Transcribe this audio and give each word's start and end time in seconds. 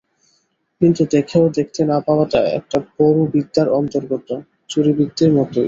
কিন্তু 0.81 1.01
দেখেও 1.11 1.45
দেখতে 1.49 1.81
না 1.85 1.97
পাওয়াটা 1.99 2.39
একটা 2.57 2.77
বড়ো 2.95 3.23
বিদ্যের 3.33 3.67
অন্তর্গত, 3.79 4.27
চুরিবিদ্যের 4.69 5.31
মতোই। 5.33 5.59